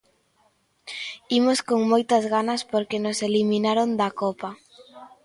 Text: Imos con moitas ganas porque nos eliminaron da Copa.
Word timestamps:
Imos 1.39 1.59
con 1.67 1.79
moitas 1.91 2.23
ganas 2.35 2.61
porque 2.71 3.01
nos 3.05 3.17
eliminaron 3.27 3.89
da 3.99 4.09
Copa. 4.21 4.49